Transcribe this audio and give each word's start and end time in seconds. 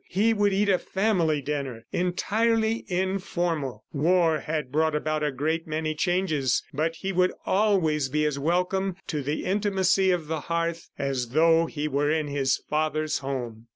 He 0.09 0.33
would 0.33 0.51
eat 0.51 0.67
a 0.67 0.79
family 0.79 1.43
dinner, 1.43 1.85
entirely 1.91 2.85
informal. 2.87 3.83
War 3.93 4.39
had 4.39 4.71
brought 4.71 4.95
about 4.95 5.21
a 5.23 5.31
great 5.31 5.67
many 5.67 5.93
changes, 5.93 6.63
but 6.73 6.95
he 6.95 7.11
would 7.11 7.31
always 7.45 8.09
be 8.09 8.25
as 8.25 8.39
welcome 8.39 8.95
to 9.05 9.21
the 9.21 9.45
intimacy 9.45 10.09
of 10.09 10.25
the 10.25 10.39
hearth 10.39 10.89
as 10.97 11.27
though 11.29 11.67
he 11.67 11.87
were 11.87 12.09
in 12.09 12.25
his 12.29 12.57
father's 12.67 13.19
home. 13.19 13.67